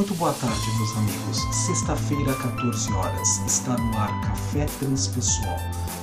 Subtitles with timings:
[0.00, 1.36] Muito boa tarde, meus amigos.
[1.66, 5.58] Sexta-feira, 14 horas, está no ar Café Transpessoal,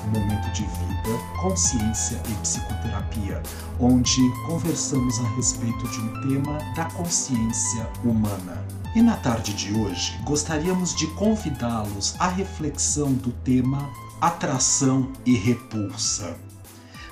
[0.06, 3.42] um momento de vida, consciência e psicoterapia,
[3.80, 8.64] onde conversamos a respeito de um tema da consciência humana.
[8.96, 13.92] E na tarde de hoje, gostaríamos de convidá-los à reflexão do tema
[14.22, 16.38] atração e repulsa.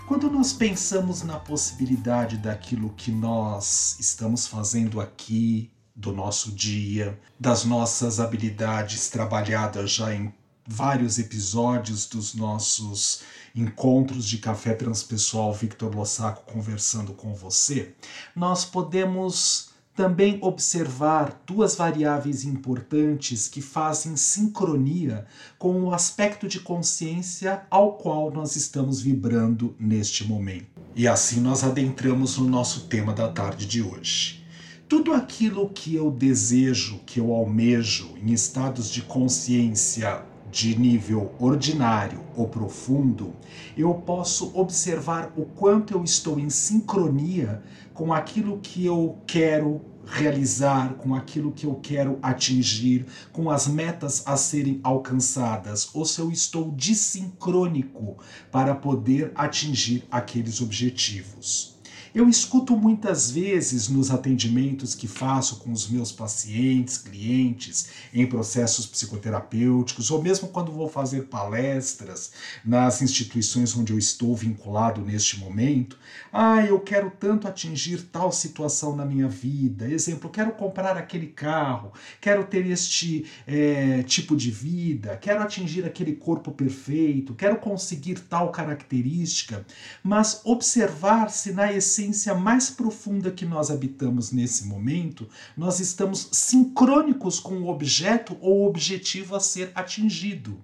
[0.08, 7.64] Quando nós pensamos na possibilidade daquilo que nós estamos fazendo aqui, do nosso dia, das
[7.64, 10.34] nossas habilidades trabalhadas já em
[10.68, 13.22] vários episódios dos nossos
[13.56, 17.94] encontros de café transpessoal Victor Lossaco conversando com você,
[18.36, 25.26] nós podemos também observar duas variáveis importantes que fazem sincronia
[25.58, 30.68] com o aspecto de consciência ao qual nós estamos vibrando neste momento.
[30.94, 34.45] E assim nós adentramos no nosso tema da tarde de hoje.
[34.88, 42.22] Tudo aquilo que eu desejo, que eu almejo em estados de consciência de nível ordinário
[42.36, 43.34] ou profundo,
[43.76, 47.64] eu posso observar o quanto eu estou em sincronia
[47.96, 54.22] com aquilo que eu quero realizar, com aquilo que eu quero atingir, com as metas
[54.28, 58.18] a serem alcançadas, ou se eu estou desincrônico
[58.52, 61.75] para poder atingir aqueles objetivos.
[62.16, 68.86] Eu escuto muitas vezes nos atendimentos que faço com os meus pacientes, clientes, em processos
[68.86, 72.32] psicoterapêuticos, ou mesmo quando vou fazer palestras
[72.64, 76.00] nas instituições onde eu estou vinculado neste momento.
[76.32, 79.86] Ah, eu quero tanto atingir tal situação na minha vida.
[79.92, 81.92] Exemplo, quero comprar aquele carro,
[82.22, 88.54] quero ter este é, tipo de vida, quero atingir aquele corpo perfeito, quero conseguir tal
[88.54, 89.66] característica,
[90.02, 96.30] mas observar se na essência essência mais profunda que nós habitamos nesse momento, nós estamos
[96.32, 100.60] sincrônicos com o objeto ou objetivo a ser atingido.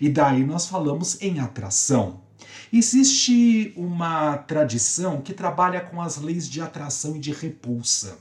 [0.00, 2.22] E daí nós falamos em atração.
[2.72, 8.18] Existe uma tradição que trabalha com as leis de atração e de repulsa.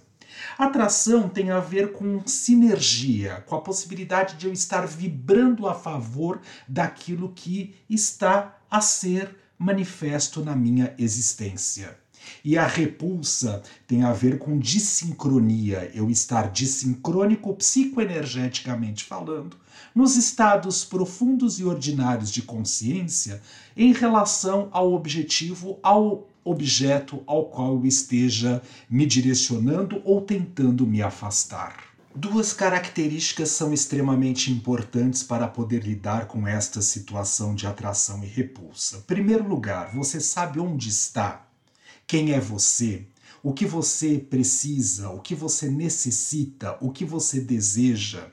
[0.57, 6.41] Atração tem a ver com sinergia, com a possibilidade de eu estar vibrando a favor
[6.67, 11.97] daquilo que está a ser manifesto na minha existência.
[12.43, 19.57] E a repulsa tem a ver com dissincronia, eu estar dissincrônico psicoenergeticamente falando,
[19.93, 23.41] nos estados profundos e ordinários de consciência
[23.75, 31.01] em relação ao objetivo, ao objeto ao qual eu esteja me direcionando ou tentando me
[31.01, 31.87] afastar.
[32.15, 38.97] Duas características são extremamente importantes para poder lidar com esta situação de atração e repulsa.
[38.97, 41.46] Em primeiro lugar, você sabe onde está
[42.07, 43.05] quem é você,
[43.43, 48.29] o que você precisa, o que você necessita, o que você deseja.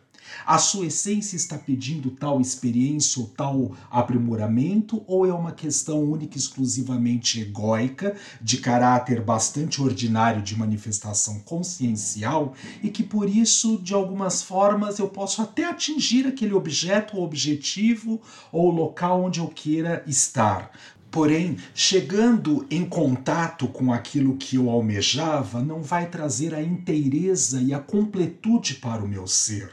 [0.47, 6.37] A sua essência está pedindo tal experiência ou tal aprimoramento, ou é uma questão única
[6.37, 13.95] e exclusivamente egóica, de caráter bastante ordinário de manifestação consciencial, e que por isso, de
[13.95, 18.21] algumas formas, eu posso até atingir aquele objeto ou objetivo
[18.51, 20.71] ou local onde eu queira estar,
[21.15, 27.73] Porém, chegando em contato com aquilo que eu almejava, não vai trazer a inteireza e
[27.73, 29.71] a completude para o meu ser,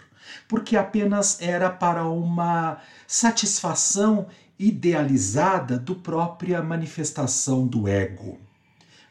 [0.48, 4.28] porque apenas era para uma satisfação
[4.60, 8.38] idealizada do própria manifestação do ego.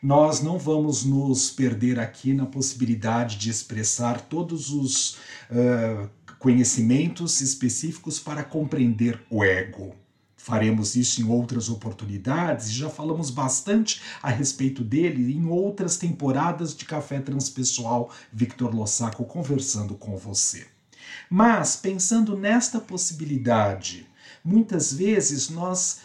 [0.00, 5.16] Nós não vamos nos perder aqui na possibilidade de expressar todos os
[5.50, 6.08] uh,
[6.38, 9.96] conhecimentos específicos para compreender o ego.
[10.42, 16.74] Faremos isso em outras oportunidades e já falamos bastante a respeito dele em outras temporadas
[16.74, 20.66] de Café Transpessoal Victor Lossaco conversando com você.
[21.28, 24.08] Mas, pensando nesta possibilidade,
[24.42, 26.00] muitas vezes nós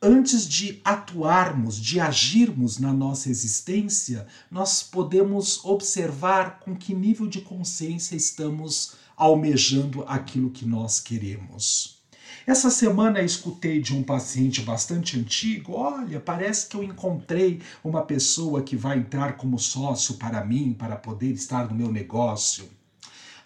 [0.00, 7.40] antes de atuarmos, de agirmos na nossa existência, nós podemos observar com que nível de
[7.40, 11.99] consciência estamos almejando aquilo que nós queremos.
[12.46, 18.62] Essa semana escutei de um paciente bastante antigo: olha, parece que eu encontrei uma pessoa
[18.62, 22.68] que vai entrar como sócio para mim, para poder estar no meu negócio.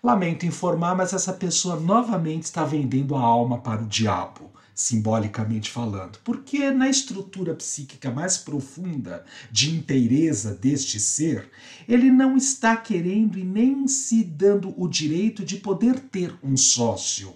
[0.02, 6.18] Lamento informar, mas essa pessoa novamente está vendendo a alma para o diabo simbolicamente falando,
[6.24, 11.48] porque na estrutura psíquica mais profunda de inteireza deste ser,
[11.86, 17.32] ele não está querendo e nem se dando o direito de poder ter um sócio.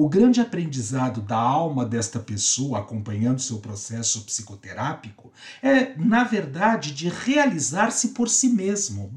[0.00, 7.08] O grande aprendizado da alma desta pessoa acompanhando seu processo psicoterápico é, na verdade, de
[7.08, 9.12] realizar-se por si mesmo.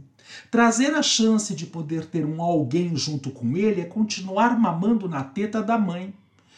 [0.49, 5.23] Trazer a chance de poder ter um alguém junto com ele é continuar mamando na
[5.23, 6.15] teta da mãe,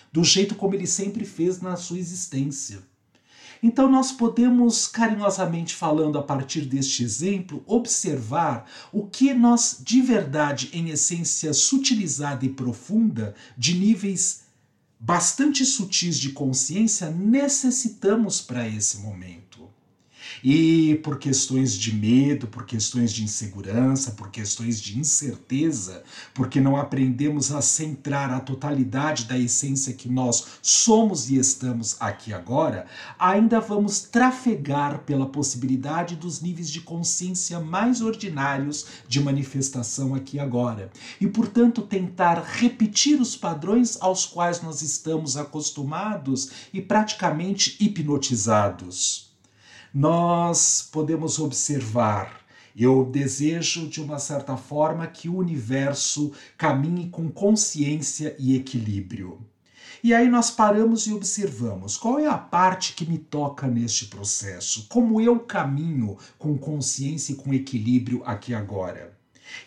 [0.10, 2.80] do jeito como ele sempre fez na sua existência.
[3.63, 10.69] Então, nós podemos, carinhosamente falando a partir deste exemplo, observar o que nós, de verdade,
[10.74, 14.44] em essência sutilizada e profunda, de níveis
[15.00, 19.43] bastante sutis de consciência, necessitamos para esse momento.
[20.44, 26.04] E por questões de medo, por questões de insegurança, por questões de incerteza,
[26.34, 32.34] porque não aprendemos a centrar a totalidade da essência que nós somos e estamos aqui
[32.34, 32.86] agora,
[33.18, 40.92] ainda vamos trafegar pela possibilidade dos níveis de consciência mais ordinários de manifestação aqui agora.
[41.22, 49.33] E, portanto, tentar repetir os padrões aos quais nós estamos acostumados e praticamente hipnotizados
[49.94, 52.42] nós podemos observar.
[52.75, 59.40] Eu desejo, de uma certa forma, que o universo caminhe com consciência e equilíbrio.
[60.04, 64.88] E aí nós paramos e observamos qual é a parte que me toca neste processo,
[64.90, 69.16] como eu caminho com consciência e com equilíbrio aqui agora.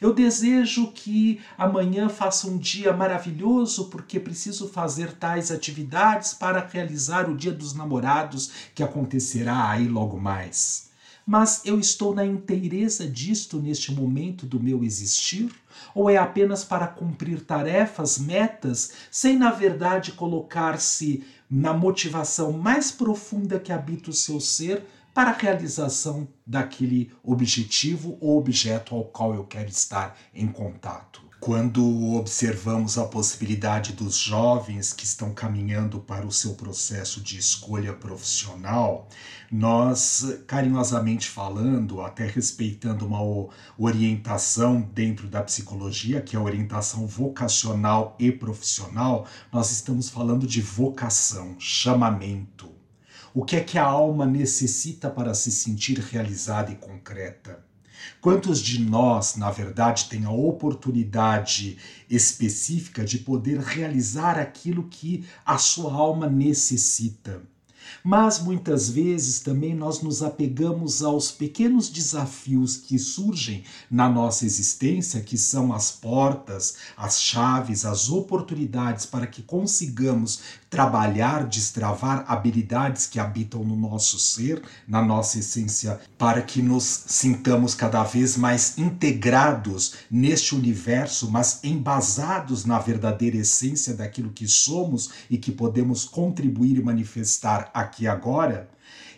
[0.00, 7.30] Eu desejo que amanhã faça um dia maravilhoso, porque preciso fazer tais atividades para realizar
[7.30, 10.86] o Dia dos Namorados que acontecerá aí logo mais.
[11.26, 15.50] Mas eu estou na inteireza disto neste momento do meu existir?
[15.92, 23.58] Ou é apenas para cumprir tarefas, metas, sem na verdade colocar-se na motivação mais profunda
[23.58, 24.84] que habita o seu ser
[25.16, 31.22] para a realização daquele objetivo ou objeto ao qual eu quero estar em contato.
[31.40, 37.94] Quando observamos a possibilidade dos jovens que estão caminhando para o seu processo de escolha
[37.94, 39.08] profissional,
[39.50, 43.22] nós, carinhosamente falando, até respeitando uma
[43.78, 50.60] orientação dentro da psicologia, que é a orientação vocacional e profissional, nós estamos falando de
[50.60, 52.75] vocação, chamamento.
[53.38, 57.62] O que é que a alma necessita para se sentir realizada e concreta?
[58.18, 61.76] Quantos de nós, na verdade, têm a oportunidade
[62.08, 67.42] específica de poder realizar aquilo que a sua alma necessita?
[68.02, 75.20] Mas muitas vezes também nós nos apegamos aos pequenos desafios que surgem na nossa existência,
[75.20, 83.18] que são as portas, as chaves, as oportunidades para que consigamos trabalhar, destravar habilidades que
[83.18, 89.94] habitam no nosso ser, na nossa essência, para que nos sintamos cada vez mais integrados
[90.10, 96.82] neste universo, mas embasados na verdadeira essência daquilo que somos e que podemos contribuir e
[96.82, 98.68] manifestar aqui agora,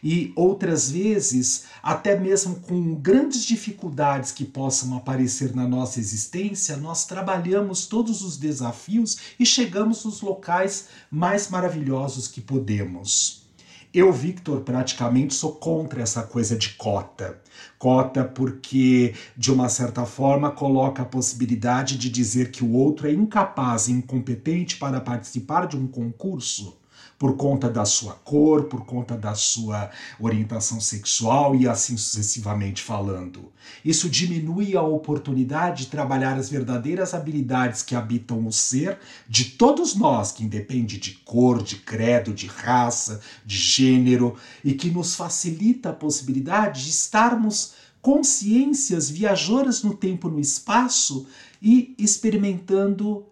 [0.03, 7.07] e outras vezes, até mesmo com grandes dificuldades que possam aparecer na nossa existência, nós
[7.07, 13.47] trabalhamos todos os desafios e chegamos nos locais mais maravilhosos que podemos.
[13.93, 17.41] Eu, Victor, praticamente sou contra essa coisa de cota.
[17.79, 23.13] Cota porque, de uma certa forma, coloca a possibilidade de dizer que o outro é
[23.13, 26.79] incapaz e incompetente para participar de um concurso
[27.19, 33.51] por conta da sua cor, por conta da sua orientação sexual e assim sucessivamente falando.
[33.85, 38.99] Isso diminui a oportunidade de trabalhar as verdadeiras habilidades que habitam o ser
[39.29, 44.91] de todos nós, que independe de cor, de credo, de raça, de gênero, e que
[44.91, 51.27] nos facilita a possibilidade de estarmos consciências viajoras no tempo e no espaço
[51.61, 53.27] e experimentando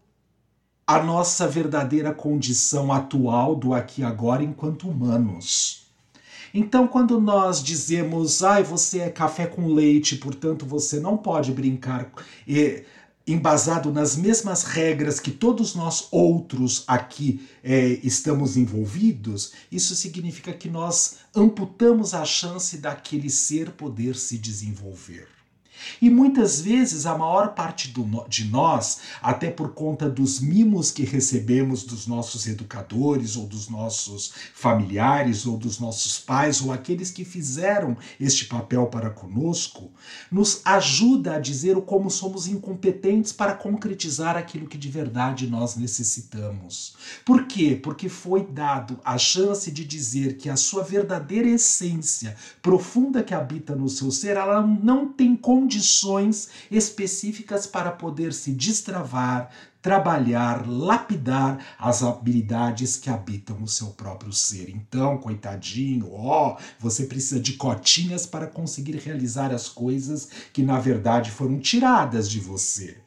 [0.86, 5.86] a nossa verdadeira condição atual do aqui e agora enquanto humanos.
[6.54, 12.10] Então, quando nós dizemos, ai, você é café com leite, portanto você não pode brincar
[12.46, 12.84] e,
[13.26, 20.68] embasado nas mesmas regras que todos nós outros aqui é, estamos envolvidos, isso significa que
[20.68, 25.35] nós amputamos a chance daquele ser poder se desenvolver.
[26.00, 31.04] E muitas vezes a maior parte do, de nós, até por conta dos mimos que
[31.04, 37.24] recebemos dos nossos educadores, ou dos nossos familiares, ou dos nossos pais, ou aqueles que
[37.24, 39.90] fizeram este papel para conosco,
[40.30, 45.76] nos ajuda a dizer o como somos incompetentes para concretizar aquilo que de verdade nós
[45.76, 46.94] necessitamos.
[47.24, 47.78] Por quê?
[47.80, 53.74] Porque foi dado a chance de dizer que a sua verdadeira essência profunda que habita
[53.74, 59.50] no seu ser, ela não tem como condições específicas para poder se destravar,
[59.82, 64.70] trabalhar, lapidar as habilidades que habitam o seu próprio ser.
[64.70, 71.32] Então, coitadinho, ó, você precisa de cotinhas para conseguir realizar as coisas que na verdade
[71.32, 73.05] foram tiradas de você.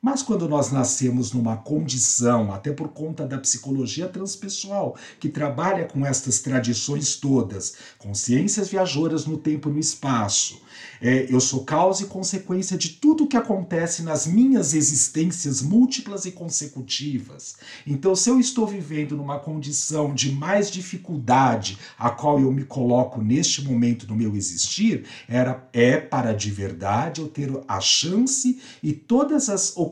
[0.00, 6.06] Mas quando nós nascemos numa condição, até por conta da psicologia transpessoal, que trabalha com
[6.06, 10.60] estas tradições todas, consciências viajoras no tempo e no espaço,
[11.00, 16.24] é, eu sou causa e consequência de tudo o que acontece nas minhas existências múltiplas
[16.26, 17.56] e consecutivas.
[17.84, 23.20] Então, se eu estou vivendo numa condição de mais dificuldade, a qual eu me coloco
[23.20, 28.92] neste momento do meu existir, era, é para de verdade eu ter a chance e
[28.92, 29.87] todas as oportunidades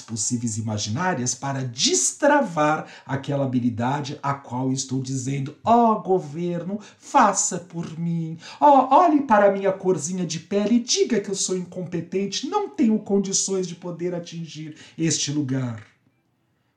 [0.00, 7.58] possíveis e imaginárias para destravar aquela habilidade a qual estou dizendo: ó oh, governo, faça
[7.58, 11.34] por mim, ó, oh, olhe para a minha corzinha de pele e diga que eu
[11.34, 15.93] sou incompetente, não tenho condições de poder atingir este lugar.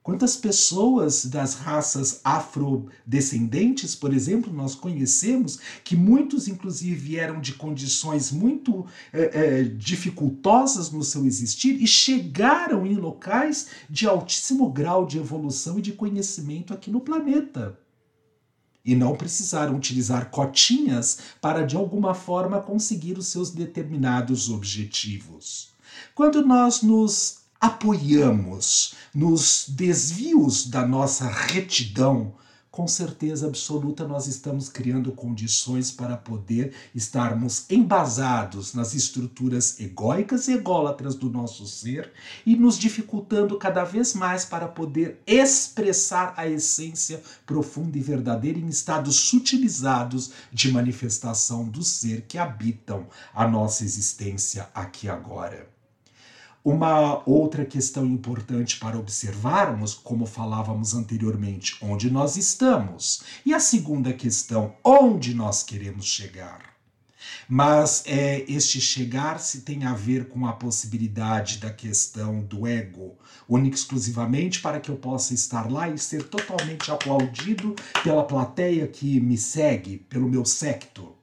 [0.07, 8.31] Quantas pessoas das raças afrodescendentes, por exemplo, nós conhecemos, que muitos, inclusive, vieram de condições
[8.31, 15.17] muito é, é, dificultosas no seu existir e chegaram em locais de altíssimo grau de
[15.17, 17.77] evolução e de conhecimento aqui no planeta
[18.85, 25.75] e não precisaram utilizar cotinhas para de alguma forma conseguir os seus determinados objetivos.
[26.15, 32.35] Quando nós nos apoiamos nos desvios da nossa retidão,
[32.69, 40.53] com certeza absoluta nós estamos criando condições para poder estarmos embasados nas estruturas egóicas e
[40.53, 42.13] ególatras do nosso ser
[42.45, 48.67] e nos dificultando cada vez mais para poder expressar a essência profunda e verdadeira em
[48.67, 55.76] estados sutilizados de manifestação do ser que habitam a nossa existência aqui agora.
[56.69, 63.21] Uma outra questão importante para observarmos, como falávamos anteriormente, onde nós estamos.
[63.45, 66.73] E a segunda questão, onde nós queremos chegar.
[67.47, 73.17] Mas é, este chegar se tem a ver com a possibilidade da questão do ego,
[73.47, 79.21] única exclusivamente para que eu possa estar lá e ser totalmente aplaudido pela plateia que
[79.21, 81.16] me segue, pelo meu secto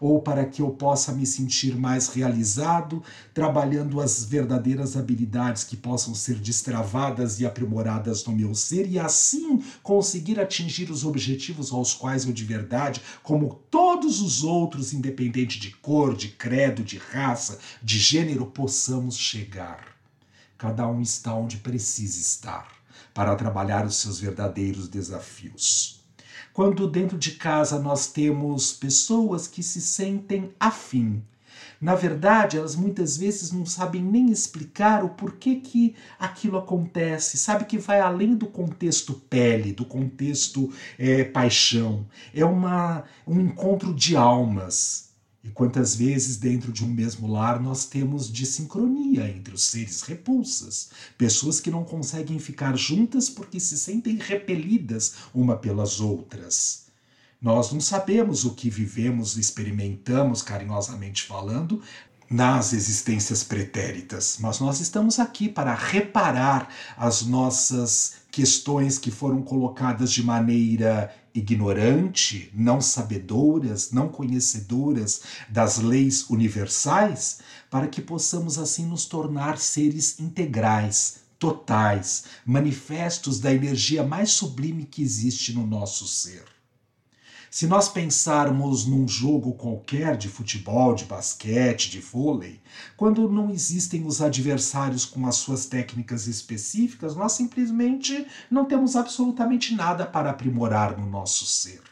[0.00, 3.02] ou para que eu possa me sentir mais realizado,
[3.34, 9.62] trabalhando as verdadeiras habilidades que possam ser destravadas e aprimoradas no meu ser e assim
[9.82, 15.70] conseguir atingir os objetivos aos quais eu de verdade, como todos os outros, independente de
[15.72, 19.84] cor, de credo, de raça, de gênero, possamos chegar.
[20.56, 22.68] Cada um está onde precisa estar
[23.12, 25.99] para trabalhar os seus verdadeiros desafios
[26.52, 31.22] quando dentro de casa nós temos pessoas que se sentem afim.
[31.80, 37.64] Na verdade, elas muitas vezes não sabem nem explicar o porquê que aquilo acontece, sabe
[37.64, 42.06] que vai além do contexto pele, do contexto é, paixão.
[42.34, 45.09] É uma, um encontro de almas.
[45.42, 50.90] E quantas vezes dentro de um mesmo lar nós temos dissincronia entre os seres repulsas,
[51.16, 56.90] pessoas que não conseguem ficar juntas porque se sentem repelidas uma pelas outras.
[57.40, 61.82] Nós não sabemos o que vivemos, experimentamos, carinhosamente falando,
[62.30, 70.12] nas existências pretéritas, mas nós estamos aqui para reparar as nossas questões que foram colocadas
[70.12, 77.38] de maneira ignorante, não sabedoras, não conhecedoras das leis universais,
[77.70, 85.02] para que possamos assim nos tornar seres integrais, totais, manifestos da energia mais sublime que
[85.02, 86.59] existe no nosso ser.
[87.50, 92.60] Se nós pensarmos num jogo qualquer de futebol, de basquete, de vôlei,
[92.96, 99.74] quando não existem os adversários com as suas técnicas específicas, nós simplesmente não temos absolutamente
[99.74, 101.82] nada para aprimorar no nosso ser.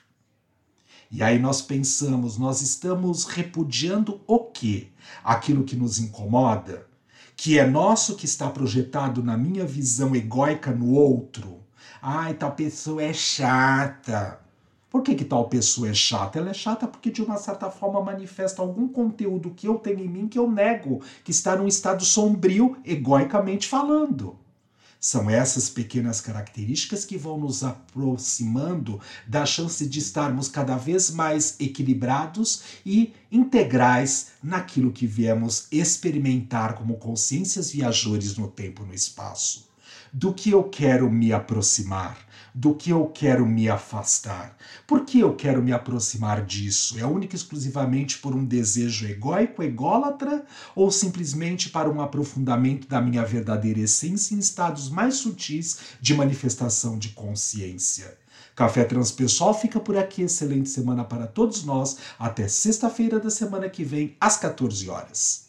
[1.11, 4.93] E aí nós pensamos, nós estamos repudiando o quê?
[5.25, 6.87] Aquilo que nos incomoda,
[7.35, 11.59] que é nosso, que está projetado na minha visão egóica no outro.
[12.01, 14.47] Ai, tal pessoa é chata.
[14.91, 16.39] Por que, que tal pessoa é chata?
[16.39, 20.09] Ela é chata porque, de uma certa forma, manifesta algum conteúdo que eu tenho em
[20.09, 24.39] mim que eu nego, que está num estado sombrio, egoicamente falando.
[24.99, 31.55] São essas pequenas características que vão nos aproximando da chance de estarmos cada vez mais
[31.61, 39.69] equilibrados e integrais naquilo que viemos experimentar como consciências viajores no tempo e no espaço.
[40.13, 42.29] Do que eu quero me aproximar?
[42.59, 44.57] do que eu quero me afastar?
[44.85, 46.99] Por que eu quero me aproximar disso?
[46.99, 53.01] É única e exclusivamente por um desejo egóico, ególatra, ou simplesmente para um aprofundamento da
[53.01, 58.19] minha verdadeira essência em estados mais sutis de manifestação de consciência?
[58.57, 60.23] Café Transpessoal fica por aqui.
[60.23, 61.99] Excelente semana para todos nós.
[62.19, 65.48] Até sexta-feira da semana que vem, às 14 horas.